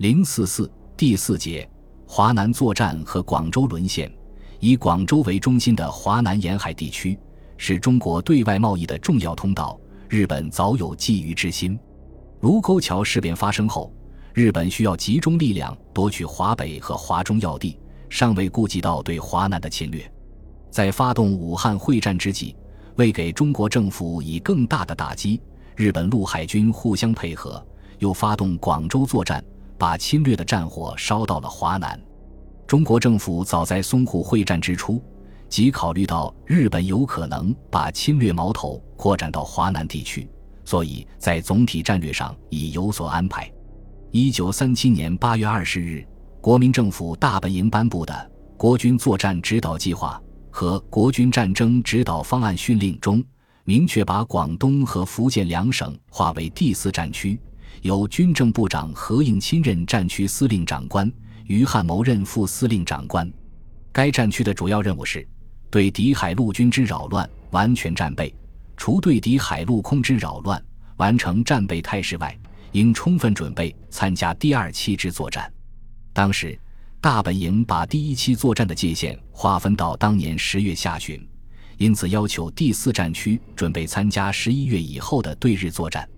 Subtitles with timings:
[0.00, 1.68] 零四四第四节
[2.06, 4.10] 华南作战和广州沦陷。
[4.58, 7.18] 以广州为中心的华南沿海地区
[7.58, 9.78] 是中国对外贸易的重要通道，
[10.08, 11.78] 日本早有觊觎之心。
[12.40, 13.92] 卢沟桥事变发生后，
[14.32, 17.78] 日本需要集中力量夺取华北和华中要地，
[18.08, 20.10] 尚未顾及到对华南的侵略。
[20.70, 22.56] 在发动武汉会战之际，
[22.96, 25.42] 为给中国政府以更大的打击，
[25.76, 27.62] 日本陆海军互相配合，
[27.98, 29.44] 又发动广州作战，
[29.80, 31.98] 把侵略的战火烧到了华南。
[32.66, 35.02] 中国政府早在淞沪会战之初，
[35.48, 40.28] 即考虑到日本有可能把侵略矛头扩展到华南地区，
[40.66, 43.50] 所以在总体战略上已有所安排。
[44.10, 46.06] 一九三七年八月二十日，
[46.42, 48.12] 国民政府大本营颁布的
[48.58, 50.20] 《国军作战指导计划》
[50.50, 53.24] 和《国军战争指导方案训令》中，
[53.64, 57.40] 明确把广东和福建两省划为第四战区，
[57.82, 61.10] 由军政部长何应钦任战区司令长官。
[61.46, 63.28] 于汉谋任副司令长官，
[63.90, 65.26] 该战区的主要任务是
[65.68, 68.32] 对敌海陆军之扰乱完全战备，
[68.76, 70.62] 除对敌海陆空之扰乱
[70.98, 72.38] 完成战备态势外，
[72.70, 75.52] 应充分准备参加第二期之作战。
[76.12, 76.56] 当时
[77.00, 81.20] 大本营把第一期作战的界限划分到当年十月下旬，
[81.78, 86.08] 因此要求第四战区准备参加十一月以后的对日作战。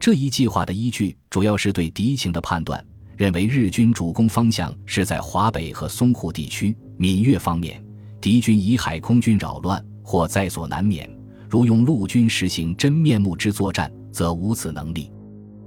[0.00, 2.82] 这一计划的依据主要是对敌情的判断。
[3.18, 7.84] 认为日军主攻方向是在华北和淞沪地区、闽粤方面，
[8.18, 11.06] 敌军以海空军扰乱或在所难免。
[11.50, 15.12] 如用陆军实行真面目之作战，则无此能力。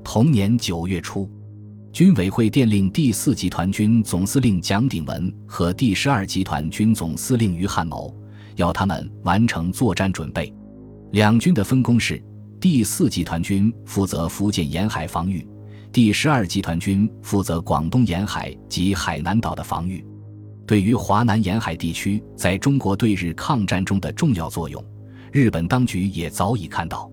[0.04, 1.30] 同年九月初，
[1.92, 8.12] 军委会电令第四集团军总司令蒋鼎文和第十二集团军总司令于汉谋，
[8.56, 10.52] 要他们完成作战准备。
[11.12, 12.20] 两军的分工是：
[12.64, 15.46] 第四集团军负责福建沿海防御。
[15.92, 20.02] 第十二集团军负责广东沿海及海南岛的防御。
[20.66, 24.82] 对于华南沿海地区在中国对日抗战中的重要作用，
[25.34, 27.12] 日本当局也早已看到。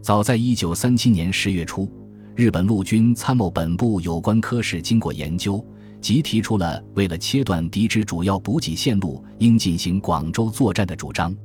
[0.00, 1.86] 早在一九三七年十月初，
[2.34, 5.62] 日本陆军参谋本部有关科室经过研究，
[6.00, 11.36] 即提出了为了切断敌之主要补给线路，应进行广州作战的主张。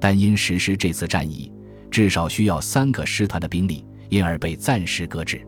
[0.00, 1.52] 但因实施这次战役
[1.90, 5.46] 至少需要三个师团的兵力，因而被暂时搁置。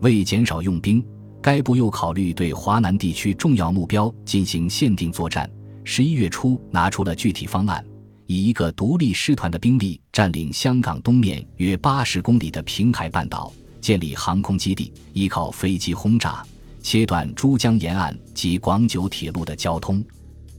[0.00, 1.04] 为减少用兵，
[1.40, 5.48] 该部又考虑对华南地区重要目标进行限定作战。
[5.84, 7.84] 十一月初，拿出了具体方案，
[8.26, 16.44] 以一个独立师团的兵力占领香港东面约八十公里的平海半岛，建立航空基地，依靠飞机轰炸，
[16.80, 20.04] 切断珠江沿岸及广九铁路的交通。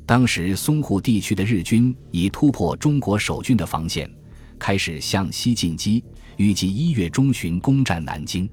[0.06, 4.10] 当时淞沪地区的日军已突破中国守军的防线，
[4.60, 6.04] 开始向西进击，
[6.38, 8.50] 预计一月中旬攻占南京。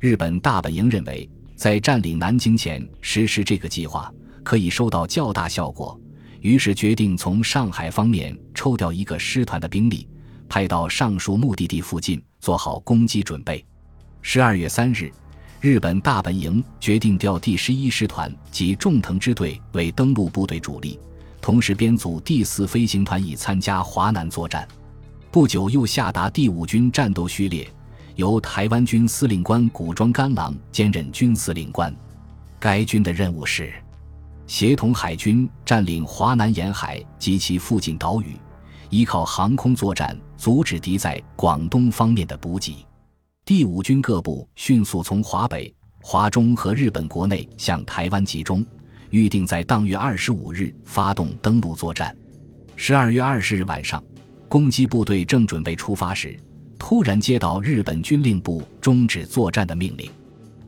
[0.00, 6.00] 日本大本营认为，在占领南京前实施这个计划可以收到较大效果，
[6.40, 10.08] 于是决定从上海方面抽调一个师团的兵力，
[10.48, 13.64] 派到上述目的地附近做好攻击准备。
[14.20, 15.10] 十二月三日，
[15.60, 20.98] 日本大本营决定调第十一师团及重藤支队为登陆部队主力，
[21.40, 24.66] 同时编组第四飞行团以参加华南作战。
[25.32, 27.66] 不久，又下达第五军战斗序列。
[28.16, 31.90] 由台湾军司令官古庄干郎兼任军司令官，
[32.60, 33.72] 该军的任务是
[34.46, 38.36] 协同海军占领华南沿海及其附近岛屿，
[38.90, 42.84] 依靠航空作战阻止敌在广东方面的补给。
[43.46, 48.62] 第五军各部迅速从华北、华中和日本国内向台湾集中，
[49.08, 52.14] 预定在当月二十五日发动登陆作战。
[52.76, 54.04] 十二月二十日晚上，
[54.52, 56.38] 攻击部队正准备出发时。
[56.78, 60.10] 突然接到日本军令部终止作战的命令，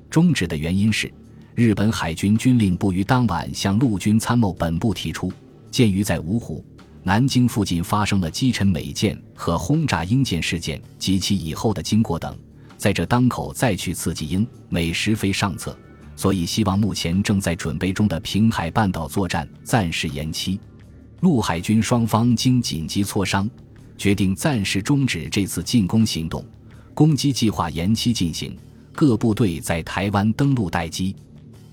[0.08, 1.12] 终止的原因是
[1.54, 5.30] 日本海军军令部于当晚向陆军参谋本部提出，
[5.70, 6.64] 鉴于在芜湖、
[7.02, 12.34] 南京附近发生了击沉美舰和轰炸英舰事件及其以后的经过等，
[12.78, 15.78] 在这当口再去刺激英美实非上策，
[16.16, 20.58] 所以希望目前正在准备中的平海半岛作战暂时延期。
[21.20, 23.46] 陆海军双方经紧急磋商。
[23.96, 26.44] 决定暂时终止这次进攻行动，
[26.92, 28.56] 攻击计划延期进行，
[28.92, 31.14] 各部队在台湾登陆待机。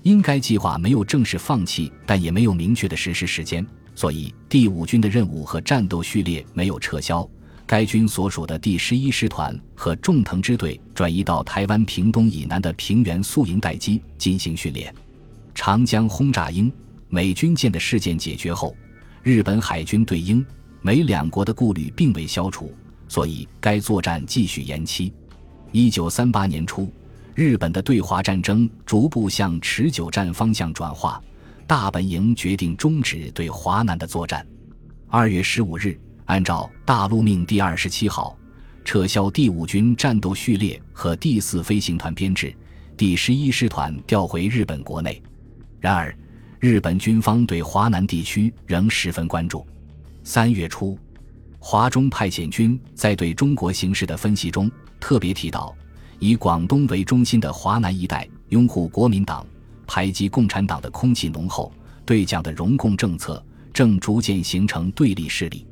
[0.02, 3.64] 因该计划没有正式放弃，但也没有明确的实施时间，
[3.94, 7.28] 所以第五军的任务和战斗序列没有撤销。
[7.64, 14.92] 该军所属的第十一师团和重藤支队转移到台湾屏东以南的平原宿营待机进行训练。
[15.54, 16.70] 长江轰炸英
[17.08, 18.76] 美军舰的事件解决后，
[19.22, 20.44] 日本海军对英。
[20.84, 22.74] 美两国的顾虑并未消除，
[23.06, 25.12] 所以该作战继续延期。
[25.70, 26.92] 一九三八年初，
[27.36, 31.22] 日本的对华战争逐步向持久战方向转化，
[31.68, 34.44] 大本营决定终止对华南的作战。
[35.08, 38.36] 二月十五日，按照大陆命第二十七号，
[38.84, 42.52] 撤销第五军战斗序列和第四飞行团编制，
[42.96, 45.22] 第十一师团调回日本国内。
[45.78, 46.12] 然而，
[46.58, 49.64] 日本军方对华南地区仍十分关注。
[50.24, 50.96] 三月初，
[51.58, 54.70] 华中派遣军在对中国形势的分析中
[55.00, 55.74] 特别提到。
[56.20, 59.44] 以广东为中心的华南一带，拥护国民党、
[59.84, 61.72] 排挤共产党的空气浓厚，
[62.06, 65.66] 对蒋的融共政策正逐渐形成对立势力。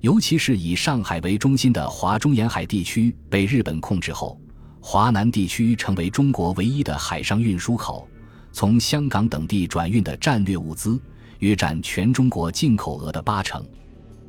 [0.00, 4.40] 尤其是以上海为中心的华中沿海地区被日本控制后，
[4.80, 8.08] 华南地区成为中国唯一的海上运输口，
[8.52, 11.00] 从香港等地转运的战略物资
[11.40, 13.66] 约占全中国进口额的八成。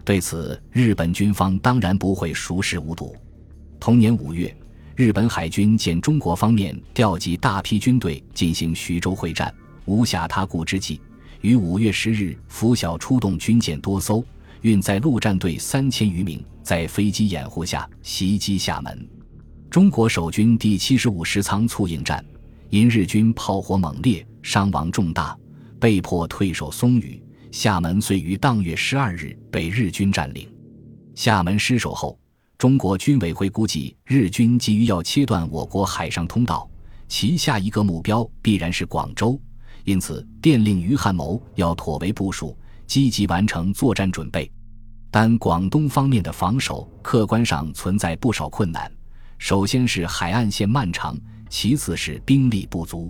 [0.10, 3.16] 对此，日本军方当然不会熟视无睹。
[3.80, 4.52] 同年五月。
[4.96, 9.54] 日本海军见中国方面调集大批军队进行徐州会战，
[9.86, 11.00] 无暇他顾之际，
[11.42, 14.26] 于五月十日拂晓出动军舰多艘，
[14.62, 19.08] 运载陆战队三千余名，在飞机掩护下袭击厦门。
[19.70, 22.26] 中国守军第七十五师仓促应战，
[22.72, 25.38] 因日军炮火猛烈，伤亡重大，
[25.80, 27.22] 被迫退守松屿。
[27.52, 30.48] 厦门遂于当月十二日被日军占领。
[31.16, 32.20] 厦门失守后。
[32.58, 36.70] 中国军委会估计，日军急于要切断我国海上通道，
[37.08, 39.40] 其下一个目标必然是广州，
[39.86, 44.52] 因此电令于汉谋要妥为部署，积极完成作战准备。
[45.10, 48.92] 但广东方面的防守客观上存在不少困难，
[49.38, 51.18] 首先是海岸线漫长，
[51.50, 53.10] 其次是兵力不足。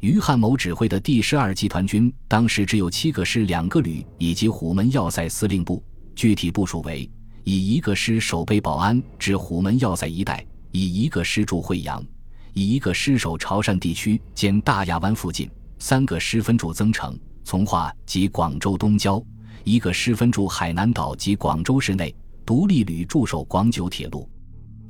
[0.00, 5.82] 于汉谋指挥的第十二集团军当时只有七个师、两个旅以及虎门要塞司令部，
[6.14, 7.10] 具体部署为。
[7.42, 12.04] 以一个师守备保安至虎门要塞一带，以一个师驻惠阳，
[12.52, 15.50] 以一个师守潮汕地区兼大亚湾附近，
[15.80, 19.20] 三个师分驻增城、从化及广州东郊，
[19.64, 22.14] 一个师分驻海南岛及广州市内，
[22.46, 24.30] 独立旅驻守广九铁路。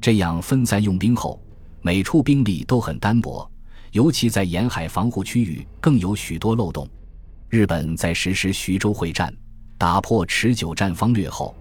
[0.03, 1.43] 这样分散用兵后，
[1.81, 3.51] 每处兵力都很单薄，
[3.93, 6.89] 尤其在沿海防护区域更有许多漏洞。
[7.49, 9.35] 日本在实施徐州会战，
[9.79, 11.55] 打破持久战方略后。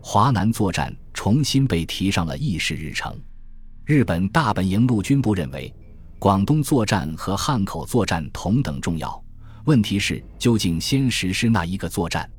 [0.00, 3.18] 华南作战重新被提上了议事日程。
[3.86, 5.74] 日本大本营陆军部认为，
[6.18, 9.24] 广东作战和汉口作战同等重要。
[9.64, 12.30] 问题是，究竟先实施哪一个作战？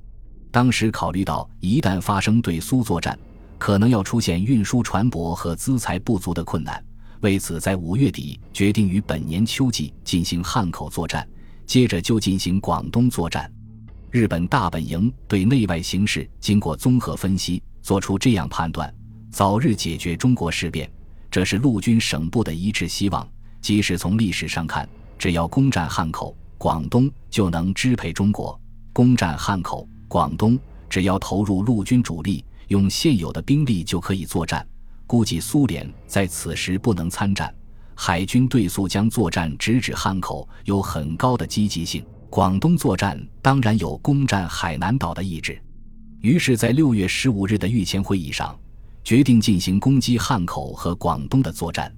[0.51, 3.17] 当时考虑到一旦发生对苏作战，
[3.57, 6.83] 可能要出现运输船舶和资财不足的困难，
[7.25, 11.27] 为此在五月底决定于本年秋季进行汉口作战，
[11.65, 13.51] 接着就进行广东作战。
[14.11, 18.93] 日本大本营对内外形势经过综合分析，作出这样判断：
[19.31, 20.87] 早日解决中国事变，
[21.31, 23.27] 这是陆军省部的一致希望。
[23.59, 24.87] 即使从历史上看，
[25.17, 28.55] 只要攻占汉口、广东，就能支配中国；
[28.93, 34.63] 攻占汉口、广东，只要投入陆军主力，用现有的兵力就可以作战。
[35.07, 37.53] 估计苏联在此时不能参战，
[37.93, 42.05] 海军对苏将作战直指汉口，有很高的积极性。
[42.27, 45.57] 广东作战当然有攻占海南岛的意志，
[46.19, 48.53] 于是，在六月十五日的御前会议上，
[49.05, 51.89] 决定进行攻击汉口和广东的作战。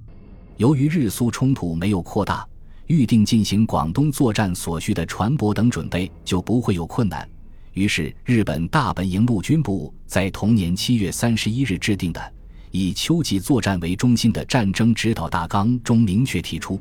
[0.57, 2.47] 由于日苏冲突没有扩大，
[2.85, 7.27] 预定进行广东作战所需的船舶等准备就不会有困难。
[7.73, 12.33] 于是，日本大本营陆军部在同年七月三十一日制定的
[12.71, 16.79] 以秋季作战为中心的战争指导大纲中明确提出。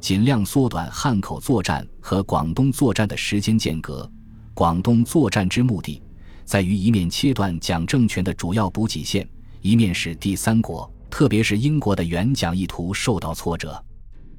[0.00, 4.10] 尽量缩短汉口作战和广东作战的时间间隔。
[4.52, 6.02] 广东作战之目的，
[6.44, 9.26] 在于一面切断蒋政权的主要补给线，
[9.62, 13.82] 一面使第三国，特别是英国的援蒋意图受到挫折。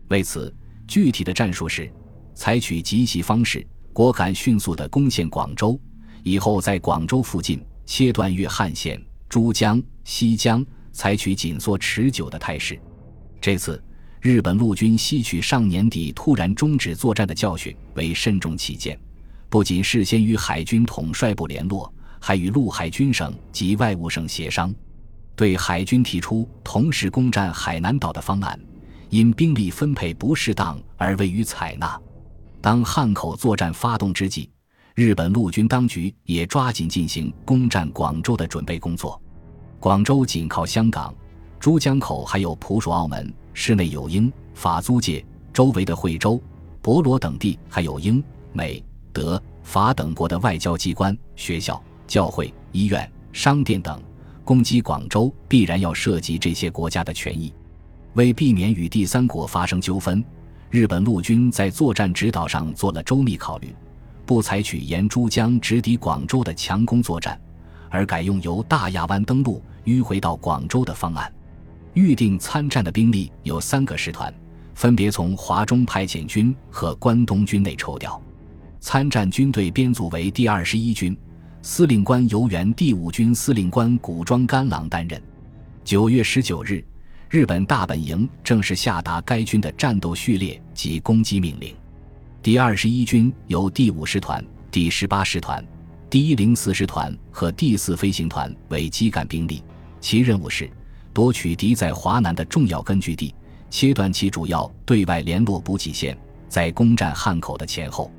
[0.09, 0.55] 为此，
[0.87, 1.91] 具体的战术是
[2.35, 5.79] 采取急袭方式，果敢迅速地攻陷广州，
[6.21, 10.63] 以后在广州附近切断粤汉线、珠江、西江，
[10.95, 12.79] 采取紧缩持久的态势。
[13.39, 13.79] 这次。
[14.21, 18.99] 日本陆军吸取上年底突然终止作战的教训，为慎重起见，
[19.49, 24.73] 不仅事先与海军统帅部联络，还与陆海军省及外务省协商，
[25.35, 28.59] 对海军提出同时攻占海南岛的方案，
[29.11, 31.95] 因兵力分配不适当而未予采纳。
[32.61, 34.49] 当汉口作战发动之际，
[34.95, 39.21] 日本陆军当局也抓紧进行攻占广州的准备工作。
[39.79, 41.13] 广州紧靠香港，
[41.59, 43.33] 珠江口还有葡属澳门。
[43.53, 46.41] 市内有英法租界，周围的惠州、
[46.81, 54.01] 博罗等地还有英美德法等国的外交机关、学校、教会、医院、商店等。
[54.43, 57.53] 攻击广州必然要涉及这些国家的权益。
[58.13, 60.23] 为避免与第三国发生纠纷，
[60.69, 63.73] 日本陆军在作战指导上做了周密考虑，
[64.25, 67.39] 不采取沿珠江直抵广州的强攻作战，
[67.89, 71.31] 而改用由大亚湾登陆迂回到广州的方案。
[71.93, 74.33] 预定参战的兵力有三个师团，
[74.73, 78.21] 分别从华中派遣军和关东军内抽调。
[78.81, 81.17] 参战军队编组为第二十一军，
[81.61, 85.21] 司令官由原第五军司令官古庄甘郎担任。
[85.83, 86.83] 九月十九日，
[87.29, 91.73] 日本大本营正式下达该军的战斗序列及攻击命令。
[92.43, 95.65] 第二十一军由第五师团、第十八师团、
[96.15, 99.61] 第一零四师团和第四飞行团为基干兵力，
[99.99, 100.71] 其任务是。
[101.11, 103.35] 夺取敌在华南的重要根据地，
[103.69, 106.17] 切断其主要对外联络补给线，
[106.47, 108.09] 在攻占汉口的前后，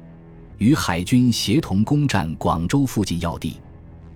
[0.59, 3.59] 与海军协同攻占广州附近要地。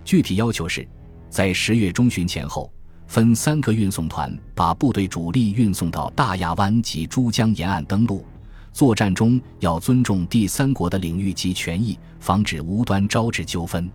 [0.04, 0.86] 具体要求是，
[1.30, 2.70] 在十月中旬前后，
[3.06, 8.26] 分三个运送团把部队主力运送到大亚湾及珠江沿岸登陆。
[8.72, 13.90] 作战中要尊重第三国的领域及权益，防止无端招致纠纷。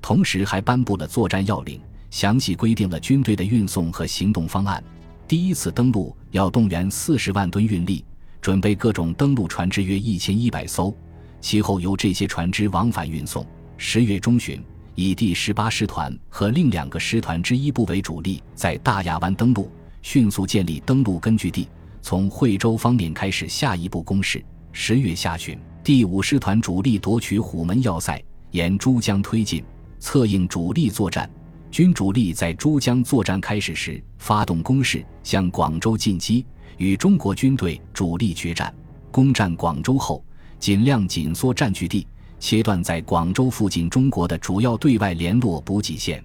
[0.00, 1.80] 同时，还颁布了作战要领。
[2.10, 4.82] 详细规定了军队的运送和行动方案。
[5.26, 8.02] 第一次登陆要动员四十万吨运力，
[8.40, 10.96] 准备各种登陆船只约一千一百艘，
[11.38, 13.46] 其后由这些船只往返运送。
[13.76, 14.58] 十月中旬，
[14.94, 19.70] 以第十八师团和另两个师团之一部为主力，在大亚湾登陆，
[20.00, 21.68] 迅速建立登陆根据地，
[22.00, 24.44] 从惠州方面开始下一步攻势。
[24.72, 29.64] 十月下旬，第五师团主力夺取虎门要塞，沿珠江推进，
[29.98, 31.28] 策应主力作战。
[31.70, 36.46] 军主力在珠江作战开始时发动攻势，向广州进击，
[36.78, 38.74] 与中国军队主力决战。
[39.10, 40.24] 攻占广州后，
[40.58, 42.06] 尽量紧缩占据地，
[42.38, 46.22] 切断在广州附近中国的主要对外联络补给线。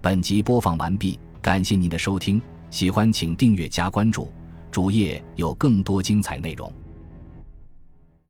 [0.00, 2.40] 本集播放完毕，感谢您的收听，
[2.70, 4.32] 喜欢请订阅加关注，
[4.70, 6.72] 主页有更多精彩内容。